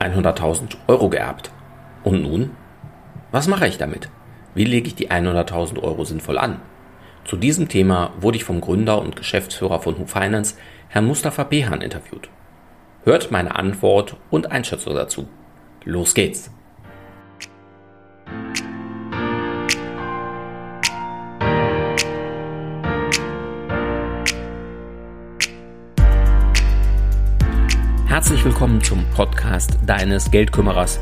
100.000 0.00 0.76
Euro 0.88 1.08
geerbt. 1.08 1.50
Und 2.04 2.22
nun? 2.22 2.50
Was 3.30 3.46
mache 3.46 3.66
ich 3.66 3.78
damit? 3.78 4.08
Wie 4.54 4.64
lege 4.64 4.88
ich 4.88 4.94
die 4.94 5.10
100.000 5.10 5.82
Euro 5.82 6.04
sinnvoll 6.04 6.38
an? 6.38 6.60
Zu 7.24 7.36
diesem 7.36 7.68
Thema 7.68 8.12
wurde 8.20 8.36
ich 8.36 8.44
vom 8.44 8.60
Gründer 8.60 9.00
und 9.00 9.14
Geschäftsführer 9.14 9.80
von 9.80 9.98
Who 9.98 10.06
Finance, 10.06 10.56
Herrn 10.88 11.06
Mustafa 11.06 11.44
Behan, 11.44 11.82
interviewt. 11.82 12.28
Hört 13.04 13.30
meine 13.30 13.54
Antwort 13.54 14.16
und 14.30 14.50
Einschätzung 14.50 14.94
dazu. 14.94 15.28
Los 15.84 16.14
geht's! 16.14 16.50
Herzlich 28.10 28.44
willkommen 28.44 28.82
zum 28.82 29.04
Podcast 29.14 29.78
deines 29.86 30.32
Geldkümmerers. 30.32 30.98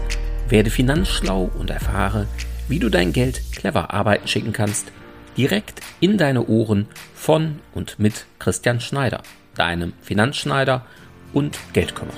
Werde 0.51 0.69
finanzschlau 0.69 1.51
und 1.59 1.71
erfahre, 1.71 2.27
wie 2.69 2.79
du 2.79 2.91
dein 2.91 3.15
Geld 3.15 3.41
clever 3.51 3.95
arbeiten 3.95 4.29
schicken 4.29 4.53
kannst, 4.53 4.93
direkt 5.35 5.81
in 6.01 6.19
deine 6.19 6.47
Ohren 6.49 6.87
von 7.15 7.61
und 7.73 7.99
mit 7.99 8.27
Christian 8.39 8.79
Schneider, 8.79 9.23
deinem 9.55 9.95
Finanzschneider 10.03 10.85
und 11.33 11.59
Geldkümmerer. 11.73 12.15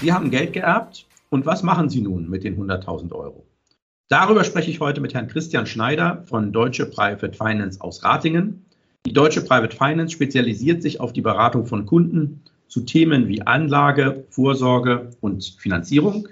Sie 0.00 0.12
haben 0.12 0.30
Geld 0.30 0.52
geerbt 0.52 1.08
und 1.28 1.44
was 1.44 1.64
machen 1.64 1.88
Sie 1.90 2.02
nun 2.02 2.30
mit 2.30 2.44
den 2.44 2.56
100.000 2.56 3.10
Euro? 3.10 3.44
Darüber 4.06 4.44
spreche 4.44 4.70
ich 4.70 4.78
heute 4.78 5.00
mit 5.00 5.12
Herrn 5.12 5.26
Christian 5.26 5.66
Schneider 5.66 6.22
von 6.28 6.52
Deutsche 6.52 6.86
Private 6.86 7.32
Finance 7.32 7.80
aus 7.80 8.04
Ratingen 8.04 8.64
die 9.06 9.12
Deutsche 9.12 9.42
Private 9.42 9.76
Finance 9.76 10.12
spezialisiert 10.12 10.82
sich 10.82 11.00
auf 11.00 11.12
die 11.12 11.20
Beratung 11.20 11.66
von 11.66 11.86
Kunden 11.86 12.42
zu 12.68 12.80
Themen 12.80 13.28
wie 13.28 13.42
Anlage, 13.42 14.24
Vorsorge 14.30 15.10
und 15.20 15.56
Finanzierung. 15.58 16.28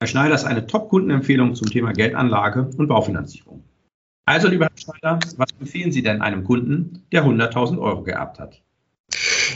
Herr 0.00 0.08
Schneider 0.08 0.34
ist 0.34 0.44
eine 0.44 0.66
Top-Kundenempfehlung 0.66 1.54
zum 1.54 1.68
Thema 1.70 1.92
Geldanlage 1.92 2.70
und 2.76 2.88
Baufinanzierung. 2.88 3.62
Also, 4.24 4.48
lieber 4.48 4.66
Herr 4.66 4.78
Schneider, 4.78 5.18
was 5.36 5.48
empfehlen 5.60 5.92
Sie 5.92 6.02
denn 6.02 6.22
einem 6.22 6.44
Kunden, 6.44 7.04
der 7.12 7.24
100.000 7.24 7.78
Euro 7.78 8.02
geerbt 8.02 8.38
hat? 8.38 8.62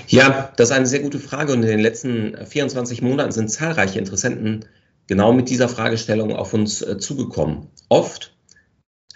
Ja, 0.08 0.52
das 0.56 0.70
ist 0.70 0.76
eine 0.76 0.86
sehr 0.86 1.00
gute 1.00 1.18
Frage 1.18 1.52
und 1.52 1.62
in 1.62 1.68
den 1.68 1.80
letzten 1.80 2.36
24 2.46 3.02
Monaten 3.02 3.32
sind 3.32 3.50
zahlreiche 3.50 3.98
Interessenten 3.98 4.64
genau 5.06 5.32
mit 5.32 5.48
dieser 5.48 5.68
Fragestellung 5.68 6.34
auf 6.34 6.54
uns 6.54 6.82
äh, 6.82 6.98
zugekommen. 6.98 7.68
Oft 7.88 8.34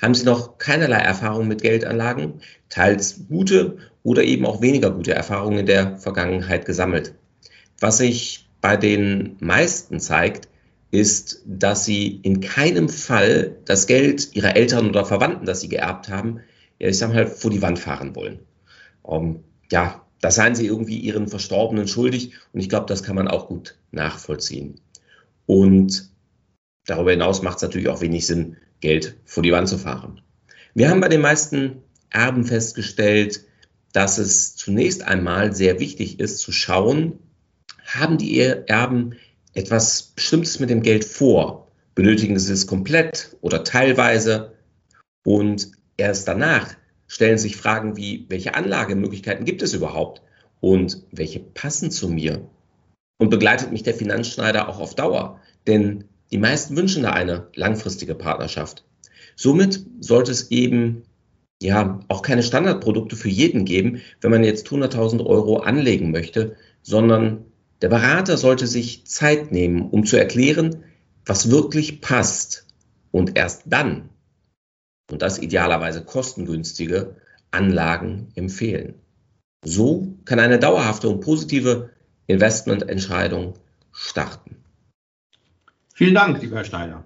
haben 0.00 0.14
Sie 0.14 0.24
noch 0.24 0.58
keinerlei 0.58 0.98
Erfahrung 0.98 1.48
mit 1.48 1.62
Geldanlagen, 1.62 2.40
teils 2.68 3.26
gute 3.28 3.78
oder 4.02 4.22
eben 4.24 4.46
auch 4.46 4.60
weniger 4.60 4.90
gute 4.90 5.14
Erfahrungen 5.14 5.60
in 5.60 5.66
der 5.66 5.98
Vergangenheit 5.98 6.66
gesammelt. 6.66 7.14
Was 7.80 7.98
sich 7.98 8.48
bei 8.60 8.76
den 8.76 9.36
meisten 9.40 10.00
zeigt, 10.00 10.48
ist, 10.90 11.42
dass 11.46 11.84
sie 11.84 12.20
in 12.22 12.40
keinem 12.40 12.88
Fall 12.88 13.56
das 13.64 13.86
Geld 13.86 14.34
ihrer 14.34 14.56
Eltern 14.56 14.88
oder 14.88 15.04
Verwandten, 15.04 15.46
das 15.46 15.60
sie 15.60 15.68
geerbt 15.68 16.08
haben, 16.08 16.40
ja, 16.78 16.88
ich 16.88 16.98
sag 16.98 17.12
mal, 17.12 17.26
vor 17.26 17.50
die 17.50 17.62
Wand 17.62 17.78
fahren 17.78 18.14
wollen. 18.14 18.40
Um, 19.02 19.26
ähm, 19.26 19.44
ja, 19.70 20.06
da 20.20 20.30
seien 20.30 20.54
sie 20.54 20.66
irgendwie 20.66 20.98
ihren 20.98 21.28
Verstorbenen 21.28 21.88
schuldig 21.88 22.32
und 22.52 22.60
ich 22.60 22.68
glaube, 22.68 22.86
das 22.86 23.02
kann 23.02 23.16
man 23.16 23.28
auch 23.28 23.48
gut 23.48 23.78
nachvollziehen. 23.90 24.80
Und 25.46 26.10
darüber 26.86 27.10
hinaus 27.10 27.42
macht 27.42 27.56
es 27.56 27.62
natürlich 27.62 27.88
auch 27.88 28.00
wenig 28.00 28.26
Sinn, 28.26 28.56
Geld 28.80 29.16
vor 29.24 29.42
die 29.42 29.52
Wand 29.52 29.68
zu 29.68 29.78
fahren. 29.78 30.20
Wir 30.74 30.90
haben 30.90 31.00
bei 31.00 31.08
den 31.08 31.20
meisten 31.20 31.82
Erben 32.10 32.44
festgestellt, 32.44 33.44
dass 33.92 34.18
es 34.18 34.56
zunächst 34.56 35.02
einmal 35.02 35.54
sehr 35.54 35.80
wichtig 35.80 36.20
ist 36.20 36.38
zu 36.38 36.52
schauen, 36.52 37.18
haben 37.86 38.18
die 38.18 38.38
Erben 38.38 39.14
etwas 39.54 40.02
Bestimmtes 40.14 40.60
mit 40.60 40.70
dem 40.70 40.82
Geld 40.82 41.04
vor? 41.04 41.72
Benötigen 41.94 42.38
sie 42.38 42.52
es 42.52 42.66
komplett 42.66 43.36
oder 43.40 43.64
teilweise? 43.64 44.52
Und 45.24 45.70
erst 45.96 46.28
danach 46.28 46.74
stellen 47.06 47.38
sich 47.38 47.56
Fragen 47.56 47.96
wie, 47.96 48.26
welche 48.28 48.54
Anlagemöglichkeiten 48.54 49.46
gibt 49.46 49.62
es 49.62 49.72
überhaupt 49.72 50.20
und 50.60 51.02
welche 51.12 51.40
passen 51.40 51.90
zu 51.90 52.08
mir? 52.08 52.48
Und 53.18 53.30
begleitet 53.30 53.72
mich 53.72 53.82
der 53.82 53.94
Finanzschneider 53.94 54.68
auch 54.68 54.78
auf 54.78 54.94
Dauer? 54.94 55.40
Denn 55.66 56.04
die 56.36 56.42
meisten 56.42 56.76
wünschen 56.76 57.04
da 57.04 57.12
eine 57.12 57.46
langfristige 57.54 58.14
Partnerschaft. 58.14 58.84
Somit 59.36 59.86
sollte 60.00 60.32
es 60.32 60.50
eben 60.50 61.04
ja 61.62 62.00
auch 62.08 62.20
keine 62.20 62.42
Standardprodukte 62.42 63.16
für 63.16 63.30
jeden 63.30 63.64
geben, 63.64 64.02
wenn 64.20 64.32
man 64.32 64.44
jetzt 64.44 64.66
100.000 64.68 65.24
Euro 65.24 65.60
anlegen 65.60 66.10
möchte, 66.10 66.56
sondern 66.82 67.46
der 67.80 67.88
Berater 67.88 68.36
sollte 68.36 68.66
sich 68.66 69.06
Zeit 69.06 69.50
nehmen, 69.50 69.88
um 69.88 70.04
zu 70.04 70.18
erklären, 70.18 70.84
was 71.24 71.50
wirklich 71.50 72.02
passt 72.02 72.66
und 73.12 73.38
erst 73.38 73.62
dann, 73.64 74.10
und 75.10 75.22
das 75.22 75.38
idealerweise 75.38 76.04
kostengünstige, 76.04 77.16
Anlagen 77.50 78.28
empfehlen. 78.34 78.96
So 79.64 80.18
kann 80.26 80.38
eine 80.38 80.58
dauerhafte 80.58 81.08
und 81.08 81.20
positive 81.20 81.92
Investmententscheidung 82.26 83.54
starten. 83.90 84.65
Vielen 85.96 86.14
Dank, 86.14 86.42
lieber 86.42 86.56
Herr 86.56 86.64
Schneider. 86.64 87.04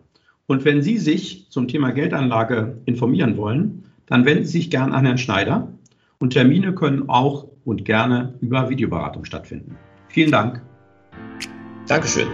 Und 0.49 0.65
wenn 0.65 0.83
Sie 0.83 0.99
sich 0.99 1.47
zum 1.49 1.69
Thema 1.69 1.93
Geldanlage 1.93 2.78
informieren 2.87 3.37
wollen, 3.37 3.84
dann 4.06 4.25
wenden 4.25 4.45
Sie 4.45 4.59
sich 4.59 4.69
gern 4.69 4.93
an 4.93 5.05
Herrn 5.05 5.17
Schneider. 5.17 5.69
Und 6.19 6.33
Termine 6.33 6.75
können 6.75 7.09
auch 7.09 7.47
und 7.65 7.84
gerne 7.84 8.34
über 8.41 8.69
Videoberatung 8.69 9.25
stattfinden. 9.25 9.77
Vielen 10.09 10.33
Dank. 10.33 10.61
Dankeschön. 11.87 12.27